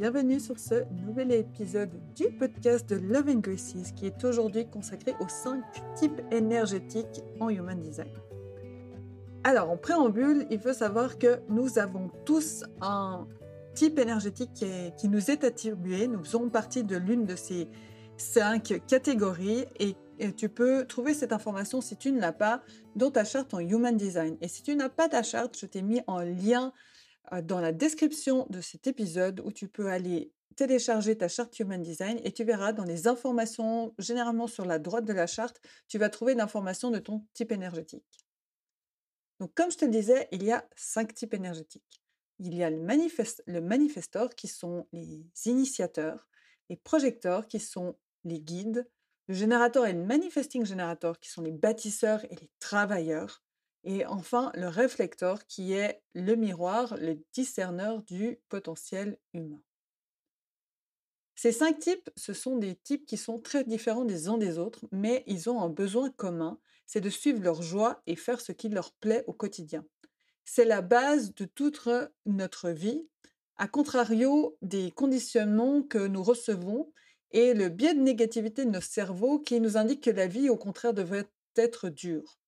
[0.00, 5.14] bienvenue sur ce nouvel épisode du podcast de Love and Graces qui est aujourd'hui consacré
[5.20, 5.62] aux 5
[5.94, 8.08] types énergétiques en Human Design.
[9.44, 13.28] Alors, en préambule, il faut savoir que nous avons tous un
[13.74, 14.64] type énergétique
[14.96, 16.08] qui, nous est attribué.
[16.08, 17.68] Nous faisons partie de l'une de ces
[18.16, 19.96] cinq catégories et,
[20.34, 22.62] tu peux trouver cette information si tu ne l'as pas
[22.96, 24.38] dans ta charte en Human Design.
[24.40, 26.72] Et si tu n'as pas ta charte, je t'ai mis en lien
[27.42, 32.20] dans la description de cet épisode où tu peux aller télécharger ta charte Human Design
[32.24, 36.10] et tu verras dans les informations, généralement sur la droite de la charte, tu vas
[36.10, 38.04] trouver l'information de ton type énergétique.
[39.38, 42.02] Donc comme je te le disais, il y a cinq types énergétiques.
[42.40, 46.28] Il y a le, manifest, manifestor qui sont les initiateurs,
[46.68, 48.86] les projecteurs qui sont les guides,
[49.28, 53.42] le générateur et le manifesting générateur qui sont les bâtisseurs et les travailleurs,
[53.84, 59.60] et enfin le réflecteur qui est le miroir, le discerneur du potentiel humain.
[61.34, 64.84] Ces cinq types, ce sont des types qui sont très différents des uns des autres,
[64.92, 68.68] mais ils ont un besoin commun, c'est de suivre leur joie et faire ce qui
[68.68, 69.86] leur plaît au quotidien.
[70.44, 71.88] C'est la base de toute
[72.26, 73.08] notre vie,
[73.56, 76.92] à contrario des conditionnements que nous recevons
[77.30, 80.56] et le biais de négativité de nos cerveaux qui nous indique que la vie, au
[80.56, 82.39] contraire, devrait être dure.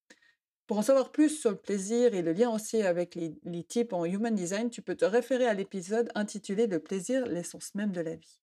[0.73, 4.07] Pour en savoir plus sur le plaisir et le lien aussi avec les, types en
[4.07, 8.17] Human Design, tu peux te référer à l'épisode intitulé Le plaisir, l'essence même de la
[8.17, 8.41] vie.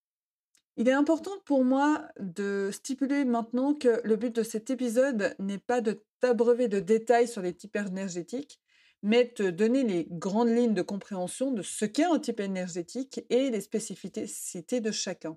[0.77, 5.57] Il est important pour moi de stipuler maintenant que le but de cet épisode n'est
[5.57, 8.59] pas de t'abreuver de détails sur les types énergétiques,
[9.01, 13.25] mais de te donner les grandes lignes de compréhension de ce qu'est un type énergétique
[13.31, 15.35] et les spécificités de chacun.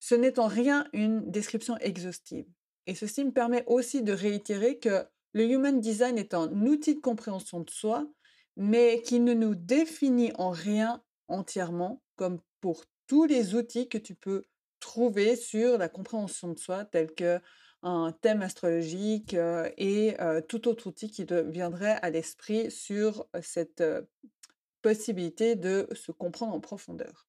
[0.00, 2.46] Ce n'est en rien une description exhaustive.
[2.88, 7.00] Et ceci me permet aussi de réitérer que le Human Design est un outil de
[7.00, 8.06] compréhension de soi,
[8.56, 14.14] mais qui ne nous définit en rien entièrement, comme pour tous les outils que tu
[14.14, 14.44] peux
[14.80, 17.40] trouver sur la compréhension de soi, tels que
[17.82, 23.28] un thème astrologique euh, et euh, tout autre outil qui te viendrait à l'esprit sur
[23.40, 24.02] cette euh,
[24.82, 27.28] possibilité de se comprendre en profondeur.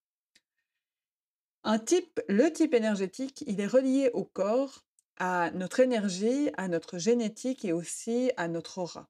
[1.64, 4.86] Un type, le type énergétique, il est relié au corps
[5.20, 9.10] à notre énergie, à notre génétique et aussi à notre aura.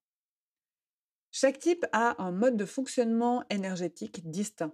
[1.31, 4.73] Chaque type a un mode de fonctionnement énergétique distinct.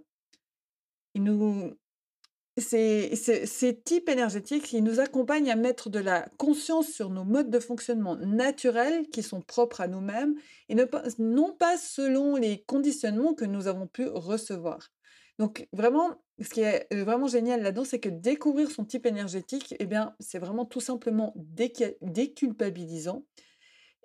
[2.57, 7.59] ces, types énergétiques, ils nous accompagnent à mettre de la conscience sur nos modes de
[7.59, 10.35] fonctionnement naturels qui sont propres à nous-mêmes
[10.69, 10.75] et
[11.19, 14.91] non pas selon les conditionnements que nous avons pu recevoir.
[15.37, 19.85] Donc vraiment, ce qui est vraiment génial là-dedans, c'est que découvrir son type énergétique, eh
[19.85, 23.25] bien, c'est vraiment tout simplement déculpabilisant.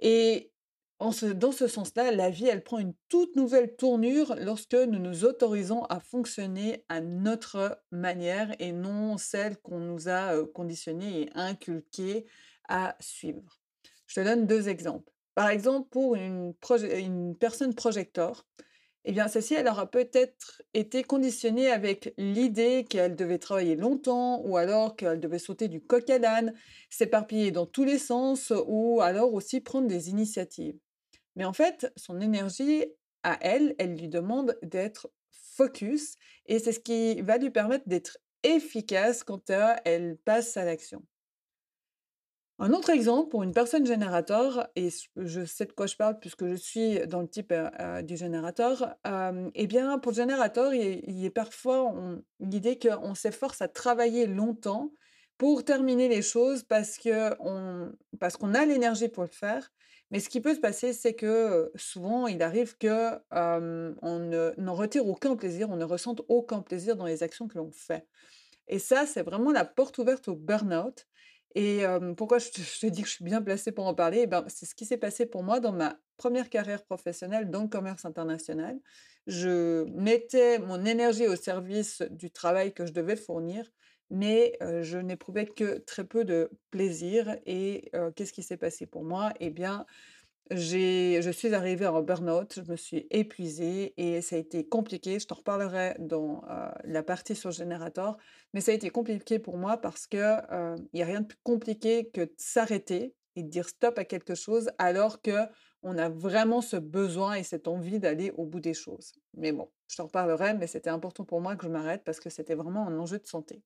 [0.01, 0.53] Et
[0.99, 5.85] dans ce sens-là, la vie, elle prend une toute nouvelle tournure lorsque nous nous autorisons
[5.85, 12.27] à fonctionner à notre manière et non celle qu'on nous a conditionnée et inculquée
[12.69, 13.61] à suivre.
[14.09, 15.11] Je te donne deux exemples.
[15.35, 16.53] Par exemple, pour une,
[16.99, 18.45] une personne projecteur,
[19.05, 24.57] eh bien, celle-ci, elle aura peut-être été conditionnée avec l'idée qu'elle devait travailler longtemps, ou
[24.57, 26.55] alors qu'elle devait sauter du coq à l'âne,
[26.91, 30.79] s'éparpiller dans tous les sens, ou alors aussi prendre des initiatives.
[31.37, 32.85] Mais en fait, son énergie,
[33.23, 38.19] à elle, elle lui demande d'être focus, et c'est ce qui va lui permettre d'être
[38.43, 39.51] efficace quand
[39.85, 41.03] elle passe à l'action.
[42.63, 46.47] Un autre exemple pour une personne générateur, et je sais de quoi je parle puisque
[46.47, 47.55] je suis dans le type
[48.05, 48.97] du générateur,
[49.55, 51.91] eh bien, pour le générateur, il, y a parfois
[52.39, 54.93] l'idée qu'on s'efforce à travailler longtemps
[55.39, 59.73] pour terminer les choses parce qu'on a l'énergie pour le faire.
[60.11, 65.07] Mais ce qui peut se passer, c'est que souvent, il arrive que on n'en retire
[65.07, 68.07] aucun plaisir, on ne ressente aucun plaisir dans les actions que l'on fait.
[68.69, 71.07] Et ça, c'est vraiment la porte ouverte au burn-out.
[71.55, 71.83] Et
[72.17, 74.21] pourquoi je te, dis que je suis bien placée pour en parler?
[74.23, 77.63] Eh ben, C'est ce qui s'est passé pour moi dans ma première carrière professionnelle dans
[77.63, 78.79] le commerce international.
[79.27, 83.71] Je mettais mon énergie au service du travail que je devais fournir,
[84.11, 87.37] mais je n'éprouvais que très peu de plaisir.
[87.47, 89.33] Et qu'est-ce qui s'est passé pour moi?
[89.41, 89.87] Eh bien,
[90.51, 95.19] je suis arrivée en burn-out, je me suis épuisée et ça a été compliqué.
[95.21, 96.43] Je t'en reparlerai dans
[96.85, 98.17] la partie sur le générateur,
[98.53, 101.39] mais ça a été compliqué pour moi parce que il n'y a rien de plus
[101.43, 105.47] compliqué que de s'arrêter et de dire stop à quelque chose alors que
[105.83, 109.13] on a vraiment ce besoin et cette envie d'aller au bout des choses.
[109.35, 112.29] Mais bon, je t'en reparlerai, mais c'était important pour moi que je m'arrête parce que
[112.29, 113.63] c'était vraiment un enjeu de santé.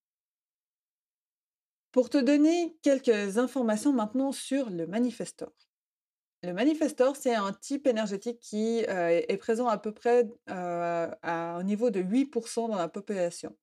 [1.91, 5.53] Pour te donner quelques informations maintenant sur le manifestor.
[6.44, 11.88] Le manifestor, c'est un type énergétique qui est présent à peu près à un niveau
[11.88, 13.56] de 8% dans la population.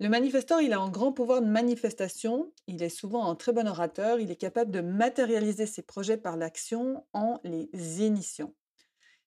[0.00, 3.68] Le manifesteur, il a un grand pouvoir de manifestation, il est souvent un très bon
[3.68, 7.68] orateur, il est capable de matérialiser ses projets par l'action en les
[8.02, 8.54] initiant.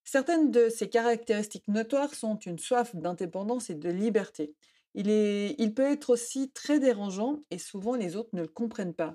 [0.04, 4.56] Certaines de ses caractéristiques notoires sont une soif d'indépendance et de liberté.
[4.96, 8.96] Il, est, il peut être aussi très dérangeant et souvent les autres ne le comprennent
[8.96, 9.14] pas.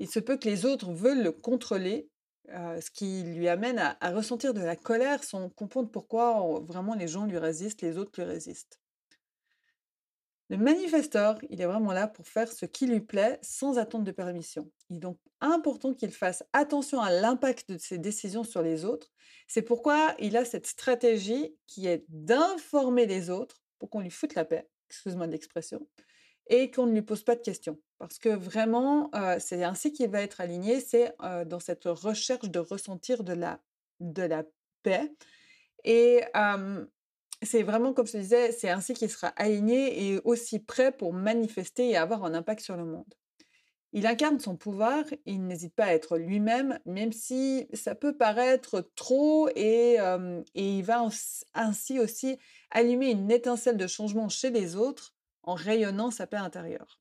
[0.00, 2.08] Il se peut que les autres veulent le contrôler,
[2.48, 7.26] ce qui lui amène à, ressentir de la colère sans comprendre pourquoi vraiment les gens
[7.26, 8.80] lui résistent, les autres lui résistent.
[10.48, 14.12] Le manifesteur, il est vraiment là pour faire ce qui lui plaît sans attendre de
[14.12, 14.70] permission.
[14.90, 19.10] Il est donc important qu'il fasse attention à l'impact de ses décisions sur les autres.
[19.48, 24.34] C'est pourquoi il a cette stratégie qui est d'informer les autres pour qu'on lui foute
[24.34, 25.86] la paix, excuse-moi l'expression,
[26.48, 27.78] et qu'on ne lui pose pas de questions.
[27.98, 32.48] Parce que vraiment, euh, c'est ainsi qu'il va être aligné, c'est euh, dans cette recherche
[32.48, 33.60] de ressentir de la,
[34.00, 34.44] de la
[34.82, 35.12] paix.
[35.84, 36.22] Et
[37.42, 41.90] c'est vraiment, comme je disais, c'est ainsi qu'il sera aligné et aussi prêt pour manifester
[41.90, 43.14] et avoir un impact sur le monde.
[43.92, 48.90] Il incarne son pouvoir, il n'hésite pas à être lui-même, même si ça peut paraître
[48.96, 49.96] trop, et,
[50.54, 51.06] et il va
[51.54, 52.36] ainsi aussi
[52.70, 55.15] allumer une étincelle de changement chez les autres
[55.46, 57.00] en rayonnant sa paix intérieure.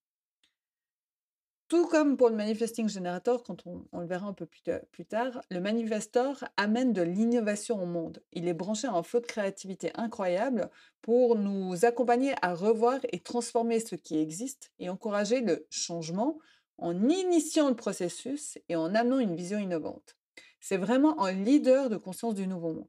[1.68, 5.60] Tout comme pour le Manifesting Generator, quand on, le verra un peu plus, tard, le
[5.60, 8.22] Manifestor amène de l'innovation au monde.
[8.34, 10.70] Il est branché à un flot de créativité incroyable
[11.02, 16.38] pour nous accompagner à revoir et transformer ce qui existe et encourager le changement
[16.78, 20.16] en initiant le processus et en amenant une vision innovante.
[20.60, 22.88] C'est vraiment un leader de conscience du nouveau monde.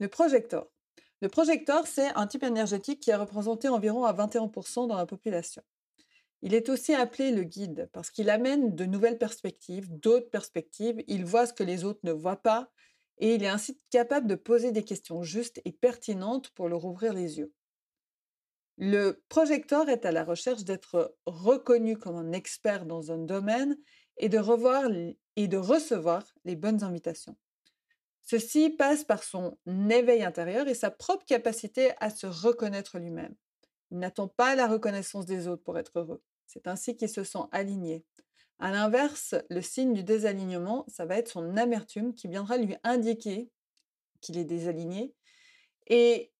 [0.00, 0.66] Le projecteur.
[1.22, 5.62] Le projecteur, c'est un type énergétique qui est représenté environ à 21% dans la population.
[6.42, 11.24] Il est aussi appelé le guide parce qu'il amène de nouvelles perspectives, d'autres perspectives, il
[11.24, 12.72] voit ce que les autres ne voient pas
[13.18, 17.14] et il est ainsi capable de poser des questions justes et pertinentes pour leur ouvrir
[17.14, 17.52] les yeux.
[18.76, 23.78] Le projecteur est à la recherche d'être reconnu comme un expert dans un domaine
[24.16, 24.90] et de revoir
[25.36, 27.36] et de recevoir les bonnes invitations.
[28.22, 29.58] Ceci passe par son
[29.90, 33.34] éveil intérieur et sa propre capacité à se reconnaître lui-même.
[33.90, 36.22] Il n'attend pas la reconnaissance des autres pour être heureux.
[36.46, 38.04] C'est ainsi qu'il se sent aligné.
[38.58, 43.50] À l'inverse, le signe du désalignement, ça va être son amertume qui viendra lui indiquer
[44.20, 45.14] qu'il est désaligné.
[45.88, 46.31] Et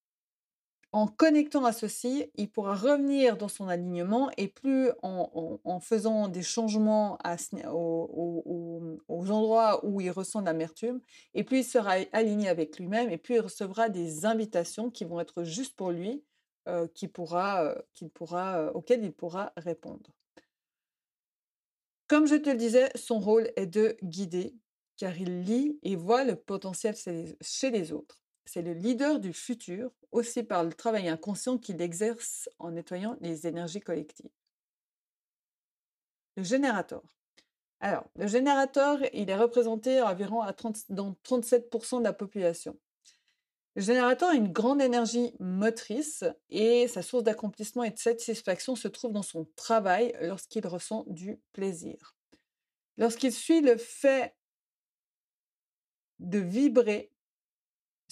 [0.93, 6.43] en connectant à ceci, il pourra revenir dans son alignement et plus en, faisant des
[6.43, 7.19] changements
[7.73, 11.01] aux, endroits où il ressent l'amertume,
[11.33, 15.19] et plus il sera aligné avec lui-même, et puis il recevra des invitations qui vont
[15.19, 16.23] être juste pour lui,
[16.69, 17.75] euh, euh,
[18.33, 20.11] euh, auquel il pourra répondre.
[22.07, 24.55] Comme je te le disais, son rôle est de guider,
[24.99, 26.95] car il lit et voit le potentiel
[27.41, 28.22] chez les autres.
[28.45, 33.47] C'est le leader du futur, aussi par le travail inconscient qu'il exerce en nettoyant les
[33.47, 34.31] énergies collectives.
[36.37, 37.03] Le générateur.
[37.81, 42.79] Alors, le générateur, il est représenté environ à 30, dans 37% de la population.
[43.75, 48.87] Le générateur a une grande énergie motrice et sa source d'accomplissement et de satisfaction se
[48.87, 52.15] trouve dans son travail lorsqu'il ressent du plaisir.
[52.99, 54.37] Lorsqu'il suit le fait
[56.19, 57.12] de vibrer,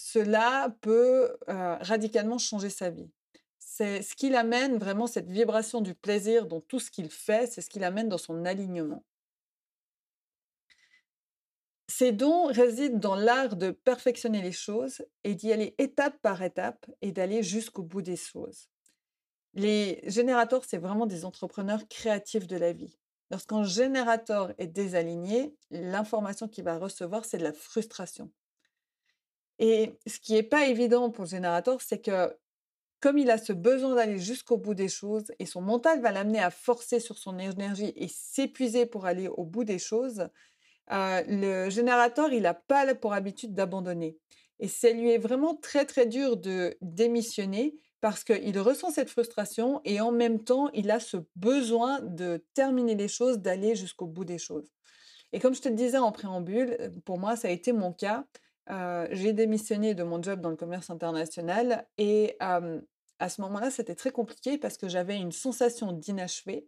[0.03, 3.11] cela peut radicalement changer sa vie.
[3.59, 7.61] C'est ce qui l'amène vraiment cette vibration du plaisir dans tout ce qu'il fait, c'est
[7.61, 9.05] ce qui l'amène dans son alignement.
[11.87, 16.89] Ces dons résident dans l'art de perfectionner les choses et d'y aller étape par étape
[17.01, 18.69] et d'aller jusqu'au bout des choses.
[19.53, 22.97] Les générateurs, c'est vraiment des entrepreneurs créatifs de la vie.
[23.29, 28.31] Lorsqu'un générateur est désaligné, l'information qu'il va recevoir, c'est de la frustration.
[29.61, 32.35] Et ce qui n'est pas évident pour le générateur, c'est que
[32.99, 36.39] comme il a ce besoin d'aller jusqu'au bout des choses et son mental va l'amener
[36.39, 40.27] à forcer sur son énergie et s'épuiser pour aller au bout des choses,
[40.91, 44.17] euh, le générateur, il n'a pas pour habitude d'abandonner.
[44.59, 49.79] Et ça lui est vraiment très, très dur de démissionner parce qu'il ressent cette frustration
[49.85, 54.25] et en même temps, il a ce besoin de terminer les choses, d'aller jusqu'au bout
[54.25, 54.71] des choses.
[55.33, 57.93] Et comme je te le disais en préambule, euh, pour moi, ça a été mon
[57.93, 58.25] cas.
[58.71, 63.95] Euh, j'ai démissionné de mon job dans le commerce international et à ce moment-là, c'était
[63.95, 66.67] très compliqué parce que j'avais une sensation d'inachevé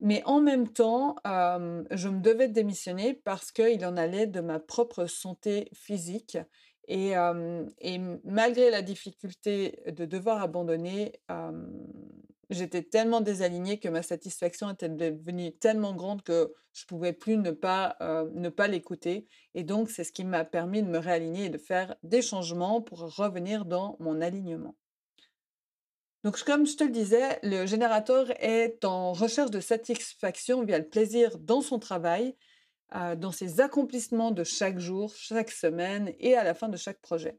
[0.00, 5.06] mais en même temps, je me devais démissionner parce qu'il en allait de ma propre
[5.06, 6.36] santé physique.
[6.88, 7.12] Et,
[7.78, 11.12] et malgré la difficulté de devoir abandonner,
[12.50, 17.50] j'étais tellement désalignée que ma satisfaction était devenue tellement grande que je pouvais plus ne
[17.50, 17.96] pas,
[18.34, 19.26] ne pas l'écouter.
[19.54, 22.82] Et donc, c'est ce qui m'a permis de me réaligner et de faire des changements
[22.82, 24.74] pour revenir dans mon alignement.
[26.24, 30.88] Donc, comme je te le disais, le générateur est en recherche de satisfaction via le
[30.88, 32.34] plaisir dans son travail,
[32.94, 37.00] euh, dans ses accomplissements de chaque jour, chaque semaine et à la fin de chaque
[37.02, 37.38] projet.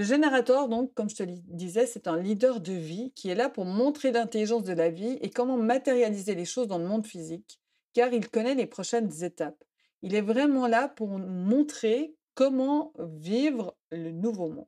[0.00, 3.34] Le générateur, donc, comme je te le disais, c'est un leader de vie qui est
[3.34, 7.06] là pour montrer l'intelligence de la vie et comment matérialiser les choses dans le monde
[7.06, 7.60] physique,
[7.92, 9.62] car il connaît les prochaines étapes.
[10.00, 14.64] Il est vraiment là pour montrer comment vivre le nouveau monde.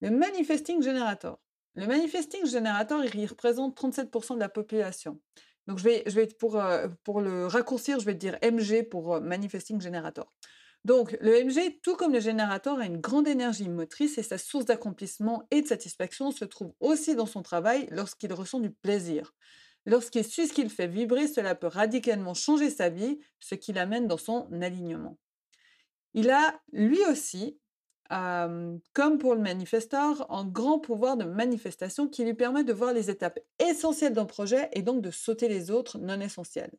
[0.00, 1.40] Le manifesting generator.
[1.74, 5.20] Le manifesting generator, il représente 37% de la population.
[5.66, 10.32] Donc, je vais, euh, pour le raccourcir, je vais dire MG pour euh, manifesting generator.
[10.84, 14.64] Donc, le MG, tout comme le générateur, a une grande énergie motrice et sa source
[14.64, 19.34] d'accomplissement et de satisfaction se trouve aussi dans son travail lorsqu'il ressent du plaisir.
[19.86, 24.06] Lorsqu'il suit ce qu'il fait vibrer, cela peut radicalement changer sa vie, ce qui l'amène
[24.06, 25.18] dans son alignement.
[26.14, 27.58] Il a, lui aussi,
[28.08, 33.10] comme pour le manifesteur, un grand pouvoir de manifestation qui lui permet de voir les
[33.10, 36.72] étapes essentielles d'un projet et donc de sauter les autres non essentielles.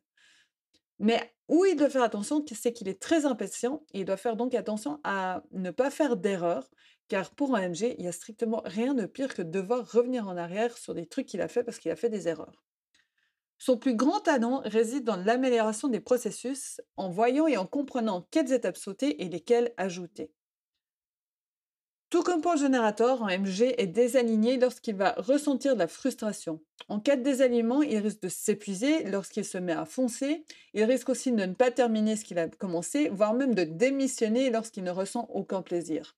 [1.02, 4.36] Mais où il doit faire attention, c'est qu'il est très impatient et il doit faire
[4.36, 6.70] donc attention à ne pas faire d'erreur,
[7.08, 10.28] car pour un MG, il n'y a strictement rien de pire que de devoir revenir
[10.28, 12.64] en arrière sur des trucs qu'il a fait parce qu'il a fait des erreurs.
[13.58, 18.52] Son plus grand talent réside dans l'amélioration des processus en voyant et en comprenant quelles
[18.52, 20.32] étapes sauter et lesquelles ajouter.
[22.12, 26.60] Tout comme pour le générateur, un MG est désaligné lorsqu'il va ressentir de la frustration.
[26.90, 30.44] En cas de désalignement, il risque de s'épuiser lorsqu'il se met à foncer.
[30.74, 34.50] Il risque aussi de ne pas terminer ce qu'il a commencé, voire même de démissionner
[34.50, 36.14] lorsqu'il ne ressent aucun plaisir.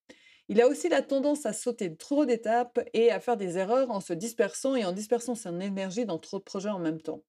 [0.48, 4.00] Il a aussi la tendance à sauter trop d'étapes et à faire des erreurs en
[4.00, 7.22] se dispersant et en dispersant son énergie dans trop de projets en même temps.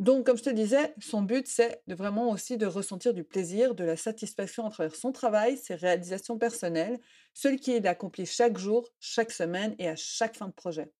[0.00, 3.84] Donc, comme je te disais, son but, c'est vraiment aussi de ressentir du plaisir, de
[3.84, 6.98] la satisfaction à travers son travail, ses réalisations personnelles,
[7.34, 10.90] ce qu'il accomplit chaque jour, chaque semaine et à chaque fin de projet.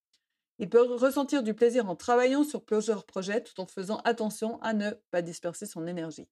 [0.58, 4.74] Il peut ressentir du plaisir en travaillant sur plusieurs projets tout en faisant attention à
[4.74, 6.28] ne pas disperser son énergie.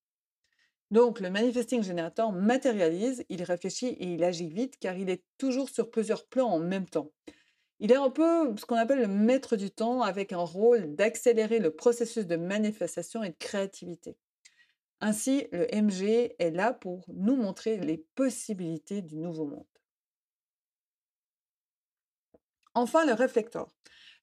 [0.91, 5.71] Donc, le manifesting generator matérialise, il réfléchit et il agit vite car il est toujours
[5.71, 7.11] sur plusieurs plans en même temps.
[7.81, 11.61] Il est un peu ce qu'on appelle le maître du temps avec un rôle d'accélérer
[11.61, 14.17] le processus de manifestation et de créativité.
[15.01, 19.65] Ainsi, le MG est là pour nous montrer les possibilités du nouveau monde.
[22.75, 23.69] Enfin, le réflecteur.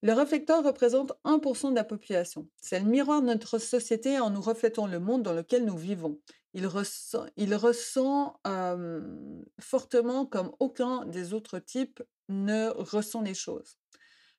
[0.01, 2.49] Le réflecteur représente 1% de la population.
[2.57, 6.19] C'est le miroir de notre société en nous reflétant le monde dans lequel nous vivons.
[6.53, 8.39] Il ressent, il ressent
[9.59, 13.77] fortement comme aucun des autres types ne ressent les choses.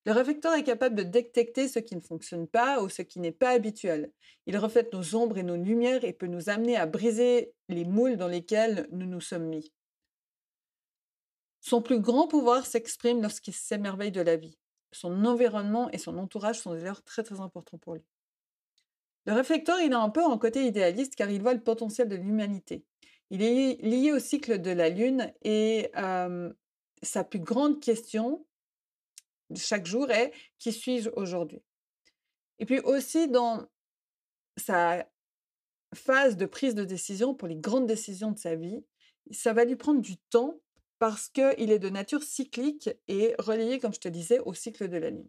[0.04, 3.32] Le réflecteur est capable de détecter ce qui ne fonctionne pas ou ce qui n'est
[3.32, 4.12] pas habituel.
[4.46, 8.16] Il reflète nos ombres et nos lumières et peut nous amener à briser les moules
[8.16, 9.72] dans lesquels nous nous sommes mis.
[11.60, 14.56] Son plus grand pouvoir s'exprime lorsqu'il s'émerveille de la vie.
[14.92, 18.04] Son environnement et son entourage sont d'ailleurs très très importants pour lui.
[19.24, 22.14] Le réflecteur, il a un peu un côté idéaliste car il voit le potentiel de
[22.14, 22.84] l'humanité.
[23.30, 25.90] Il est lié au cycle de la Lune et
[27.02, 28.46] sa plus grande question
[29.50, 31.62] de chaque jour est qui suis-je aujourd'hui?
[32.58, 33.66] Et puis aussi dans
[34.56, 35.06] sa
[35.94, 38.84] phase de prise de décision pour les grandes décisions de sa vie,
[39.30, 40.60] ça va lui prendre du temps
[40.98, 44.96] parce qu'il est de nature cyclique et relié, comme je te disais, au cycle de
[44.96, 45.28] la Lune.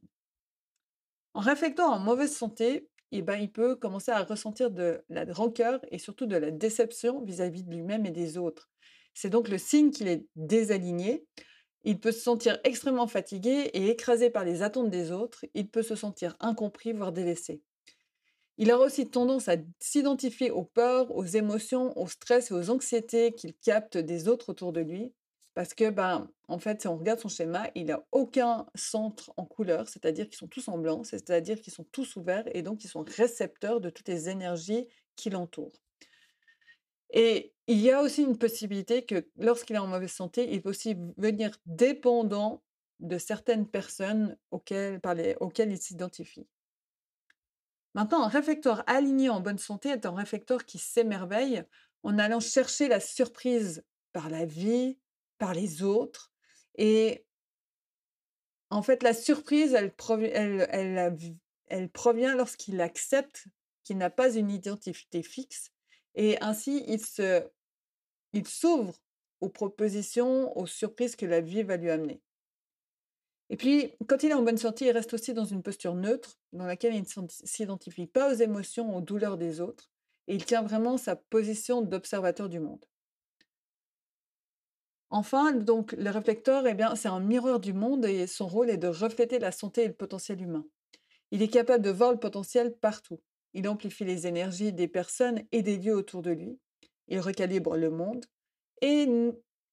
[1.34, 5.80] En réflectant en mauvaise santé, eh ben, il peut commencer à ressentir de la rancœur
[5.92, 8.70] et surtout de la déception vis-à-vis -vis de lui-même et des autres.
[9.14, 11.26] C'est donc le signe qu'il est désaligné.
[11.90, 15.46] Il peut se sentir extrêmement fatigué et écrasé par les attentes des autres.
[15.54, 17.62] Il peut se sentir incompris, voire délaissé.
[18.58, 23.32] Il a aussi tendance à s'identifier aux peurs, aux émotions, au stress et aux anxiétés
[23.32, 25.14] qu'il capte des autres autour de lui.
[25.54, 29.46] Parce que, ben, en fait, si on regarde son schéma, il n'a aucun centre en
[29.46, 32.90] couleur, c'est-à-dire qu'ils sont tous en blanc, c'est-à-dire qu'ils sont tous ouverts et donc ils
[32.90, 35.82] sont récepteurs de toutes les énergies qui l'entourent.
[37.12, 40.70] Et il y a aussi une possibilité que lorsqu'il est en mauvaise santé, il peut
[40.70, 42.64] aussi venir dépendant
[43.00, 45.00] de certaines personnes auxquelles,
[45.60, 46.48] il s'identifie.
[47.94, 51.64] Maintenant, un réflecteur aligné en bonne santé est un réflecteur qui s'émerveille
[52.04, 53.84] en allant chercher la surprise
[54.14, 54.98] par la vie,
[55.38, 56.32] par les autres.
[56.76, 57.26] Et
[58.70, 59.92] en fait, la surprise, elle
[61.92, 63.48] provient lorsqu'il accepte
[63.84, 65.72] qu'il n'a pas une identité fixe
[66.18, 66.84] et ainsi,
[68.34, 69.00] il s'ouvre
[69.40, 72.22] aux propositions, aux surprises que la vie va lui amener.
[73.50, 76.38] Et puis, quand il est en bonne santé, il reste aussi dans une posture neutre,
[76.52, 79.92] dans laquelle il ne s'identifie pas aux émotions, aux douleurs des autres,
[80.28, 82.84] et il tient vraiment sa position d'observateur du monde.
[85.10, 88.78] Enfin, donc, le réflecteur, eh bien, c'est un miroir du monde et son rôle est
[88.78, 90.66] de refléter la santé et le potentiel humain.
[91.32, 93.22] Il est capable de voir le potentiel partout.
[93.58, 96.60] Il amplifie les énergies des personnes et des lieux autour de lui.
[97.08, 98.24] Il recalibre le monde
[98.84, 99.08] et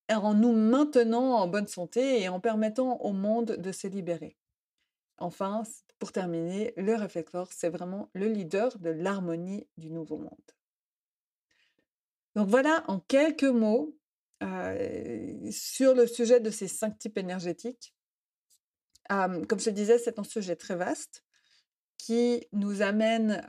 [0.08, 4.38] en nous maintenant en bonne santé et en permettant au monde de se libérer.
[5.18, 5.64] Enfin,
[5.98, 10.30] pour terminer, le réflecteur, c'est vraiment le leader de l'harmonie du nouveau monde.
[12.36, 13.98] Donc voilà, en quelques mots,
[14.40, 17.94] sur le sujet de ces cinq types énergétiques.
[19.08, 21.23] comme je disais, c'est un sujet très vaste
[21.98, 23.44] qui nous amène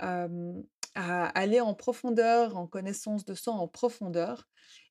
[0.96, 4.48] à aller en profondeur, en connaissance de soi en profondeur.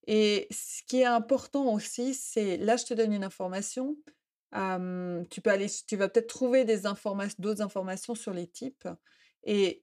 [0.07, 3.97] Et ce qui est important aussi, c'est là, je te donne une information.
[4.53, 8.89] tu peux aller, tu vas peut-être trouver d'autres informations sur les types.
[9.45, 9.83] Et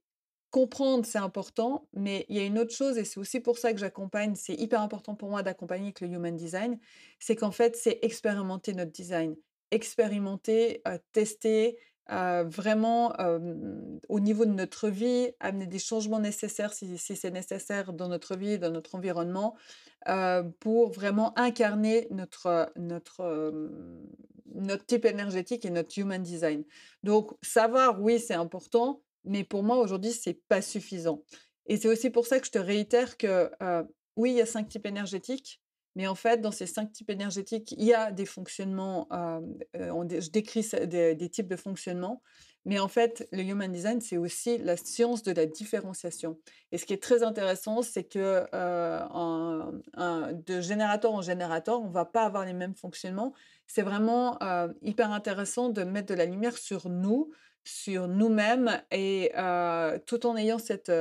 [0.52, 3.74] comprendre, c'est important, mais il y a une autre chose, et c'est aussi pour ça
[3.74, 6.78] que j'accompagne, c'est hyper important pour moi d'accompagner avec le Human Design,
[7.20, 9.36] c'est qu'en fait, c'est expérimenter notre design,
[9.72, 11.78] expérimenter, tester,
[12.10, 13.14] vraiment
[14.10, 18.60] au niveau de notre vie, amener des changements nécessaires si, c'est nécessaire dans notre vie,
[18.60, 19.56] dans notre environnement,
[20.60, 23.70] pour vraiment incarner notre, notre,
[24.54, 26.64] notre type énergétique et notre human design.
[27.04, 31.24] Donc, savoir, oui, c'est important, mais pour moi, aujourd'hui, c'est pas suffisant.
[31.68, 33.50] Et c'est aussi pour ça que je te réitère que
[34.18, 35.61] oui, il y a cinq types énergétiques,
[35.96, 39.08] mais en fait, dans ces cinq types énergétiques, il y a des fonctionnements,
[39.74, 42.22] je décris des, types de fonctionnement,
[42.64, 46.38] mais en fait, le Human Design, c'est aussi la science de la différenciation.
[46.72, 48.46] Et ce qui est très intéressant, c'est que
[49.98, 53.34] de générateur en générateur, on ne va pas avoir les mêmes fonctionnements.
[53.68, 54.40] C'est vraiment
[54.82, 57.32] hyper intéressant de mettre de la lumière sur nous,
[57.64, 59.32] sur nous-mêmes et
[60.06, 60.92] tout en ayant cette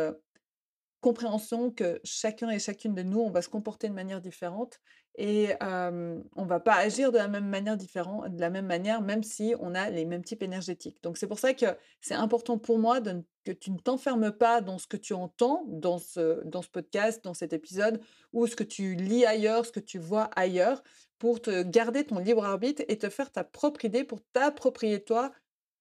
[1.01, 4.79] compréhension que chacun et chacune de nous, on va se comporter de manière différente
[5.17, 9.23] et on va pas agir de la même manière différente, de la même manière, même
[9.23, 11.03] si on a les mêmes types énergétiques.
[11.03, 11.67] Donc c'est pour ça que
[12.01, 13.01] c'est important pour moi
[13.45, 17.25] que tu ne t'enfermes pas dans ce que tu entends dans ce, dans ce podcast,
[17.25, 18.01] dans cet épisode,
[18.33, 20.83] ou ce que tu lis ailleurs, ce que tu vois ailleurs,
[21.19, 25.33] pour te garder ton libre arbitre et te faire ta propre idée pour t'approprier toi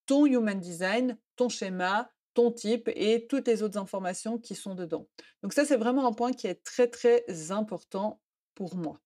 [0.05, 5.07] ton human design, ton schéma, ton type et toutes les autres informations qui sont dedans.
[5.43, 8.21] Donc ça, c'est vraiment un point qui est très, très important
[8.55, 9.01] pour moi.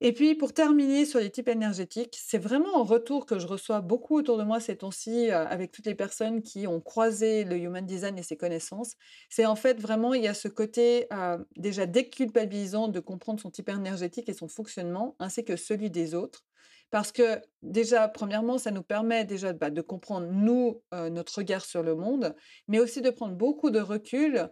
[0.00, 3.80] Et puis, pour terminer sur les types énergétiques, c'est vraiment un retour que je reçois
[3.80, 7.84] beaucoup autour de moi ces temps-ci avec toutes les personnes qui ont croisé le human
[7.84, 8.94] design et ses connaissances.
[9.28, 11.08] C'est en fait vraiment, il y a ce côté
[11.56, 16.44] déjà déculpabilisant de comprendre son type énergétique et son fonctionnement, ainsi que celui des autres.
[16.90, 21.82] Parce que déjà, premièrement, ça nous permet déjà bah, de comprendre, nous, notre regard sur
[21.82, 22.34] le monde,
[22.68, 24.50] mais aussi de prendre beaucoup de recul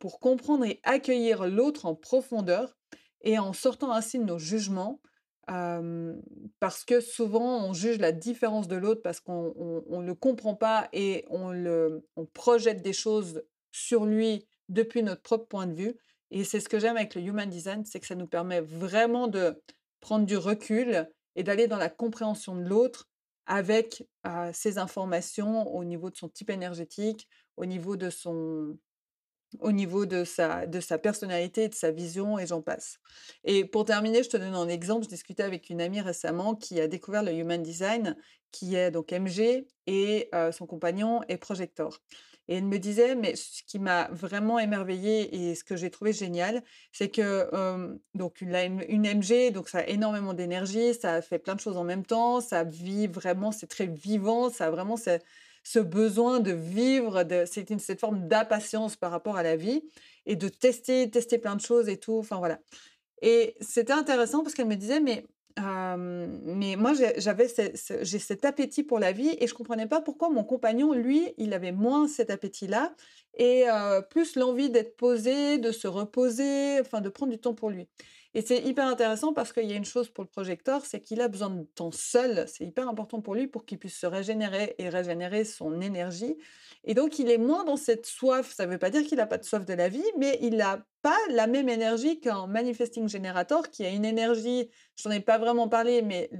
[0.00, 2.76] pour comprendre et accueillir l'autre en profondeur
[3.22, 5.00] et en sortant ainsi de nos jugements.
[5.46, 10.88] parce que souvent, on juge la différence de l'autre parce qu'on ne le comprend pas
[10.92, 12.00] et on,
[12.32, 15.96] projette des choses sur lui depuis notre propre point de vue.
[16.30, 19.26] Et c'est ce que j'aime avec le Human Design, c'est que ça nous permet vraiment
[19.26, 19.60] de
[20.00, 23.08] prendre du recul et d'aller dans la compréhension de l'autre
[23.46, 24.06] avec
[24.52, 28.78] ces informations au niveau de son type énergétique, au niveau de son,
[29.58, 32.98] au niveau de sa, de sa personnalité, de sa vision, et j'en passe.
[33.42, 35.04] Et pour terminer, je te donne un exemple.
[35.04, 38.16] Je discutais avec une amie récemment qui a découvert le Human Design,
[38.52, 42.00] qui est donc MG, et son compagnon est Projector.
[42.48, 46.12] Et elle me disait, mais ce qui m'a vraiment émerveillée et ce que j'ai trouvé
[46.12, 47.48] génial, c'est que
[48.14, 51.84] donc une, une, MG, donc ça a énormément d'énergie, ça fait plein de choses en
[51.84, 55.18] même temps, ça vit vraiment, c'est très vivant, ça a vraiment ce,
[55.62, 59.82] ce besoin de vivre, c'est une cette forme d'impatience par rapport à la vie
[60.26, 62.18] et de tester, tester plein de choses et tout.
[62.18, 62.60] Enfin voilà.
[63.22, 65.26] Et c'était intéressant parce qu'elle me disait, mais
[65.66, 67.48] mais moi, j'avais
[68.02, 71.52] j'ai cet appétit pour la vie et je comprenais pas pourquoi mon compagnon, lui, il
[71.52, 72.94] avait moins cet appétit-là
[73.38, 73.64] et
[74.10, 77.88] plus l'envie d'être posé, de se reposer, enfin de prendre du temps pour lui.
[78.32, 81.20] Et c'est hyper intéressant parce qu'il y a une chose pour le projecteur, c'est qu'il
[81.20, 82.44] a besoin de temps seul.
[82.46, 86.36] C'est hyper important pour lui pour qu'il puisse se régénérer et régénérer son énergie.
[86.84, 88.54] Et donc, il est moins dans cette soif.
[88.54, 90.58] Ça ne veut pas dire qu'il n'a pas de soif de la vie, mais il
[90.58, 95.20] n'a pas la même énergie qu'un manifesting generator qui a une énergie, je n'en ai
[95.20, 96.30] pas vraiment parlé, mais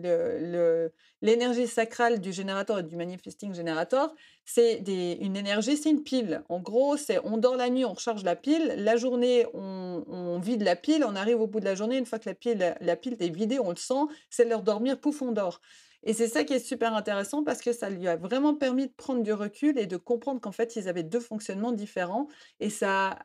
[1.23, 4.83] l'énergie le, sacrale du générateur et du manifesting generator, c'est
[5.21, 6.43] une énergie, c'est une pile.
[6.49, 10.63] En gros, c'est on dort la nuit, on recharge la pile, la journée, on, vide
[10.63, 12.97] la pile, on arrive au bout de la journée, une fois que la pile, la
[12.97, 15.61] pile est vidée, on le sent, c'est leur dormir, pouf, on dort.
[16.03, 18.93] Et c'est ça qui est super intéressant parce que ça lui a vraiment permis de
[18.93, 22.29] prendre du recul et de comprendre qu'en fait, ils avaient deux fonctionnements différents.
[22.61, 23.19] Et ça,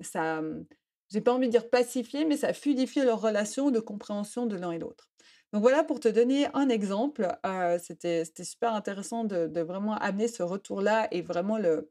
[0.00, 0.42] ça,
[1.10, 4.56] j'ai pas envie de dire pacifier, mais ça a fluidifié leur relation de compréhension de
[4.56, 5.08] l'un et l'autre.
[5.52, 7.28] Donc voilà pour te donner un exemple.
[7.44, 11.90] Euh, c'était super intéressant de, vraiment amener ce retour-là et vraiment le,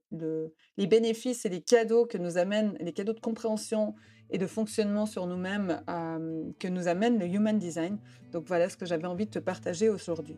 [0.78, 3.96] les bénéfices et les cadeaux que nous amènent, les cadeaux de compréhension
[4.30, 7.98] et de fonctionnement sur nous-mêmes euh, que nous amène le Human Design.
[8.32, 10.38] Donc voilà ce que j'avais envie de te partager aujourd'hui.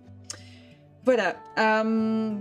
[1.03, 1.35] Voilà.
[1.57, 2.35] Euh,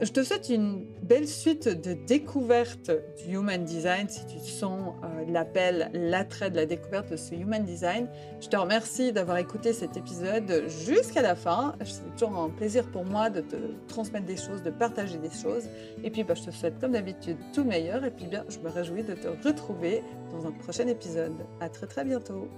[0.00, 5.24] je te souhaite une belle suite de découvertes du Human Design si tu sens euh,
[5.28, 8.08] l'appel, l'attrait de la découverte de ce Human Design.
[8.40, 11.74] Je te remercie d'avoir écouté cet épisode jusqu'à la fin.
[11.84, 13.56] C'est toujours un plaisir pour moi de te
[13.88, 15.68] transmettre des choses, de partager des choses.
[16.04, 18.04] Et puis bah, je te souhaite comme d'habitude tout le meilleur.
[18.04, 21.34] Et puis bien, je me réjouis de te retrouver dans un prochain épisode.
[21.60, 22.48] À très très bientôt.